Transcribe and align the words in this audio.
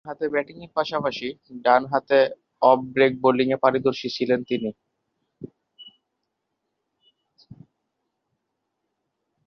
ডানহাতে 0.03 0.27
ব্যাটিংয়ের 0.33 0.71
পাশাপাশি 0.77 1.27
ডানহাতে 1.65 2.19
অফ 2.61 2.79
ব্রেক 2.93 3.13
বোলিংয়ে 3.23 3.57
পারদর্শী 3.63 4.07
ছিলেন 4.17 4.39
তিনি। 4.49 4.69